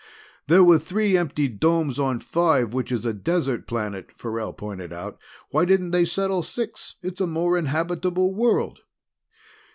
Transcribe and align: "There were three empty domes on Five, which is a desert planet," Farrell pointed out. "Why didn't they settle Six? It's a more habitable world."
"There 0.47 0.63
were 0.63 0.79
three 0.79 1.15
empty 1.15 1.47
domes 1.47 1.99
on 1.99 2.17
Five, 2.21 2.73
which 2.73 2.91
is 2.91 3.05
a 3.05 3.13
desert 3.13 3.67
planet," 3.67 4.09
Farrell 4.17 4.51
pointed 4.51 4.91
out. 4.91 5.19
"Why 5.51 5.63
didn't 5.63 5.91
they 5.91 6.05
settle 6.05 6.41
Six? 6.41 6.95
It's 7.03 7.21
a 7.21 7.27
more 7.27 7.61
habitable 7.61 8.33
world." 8.33 8.79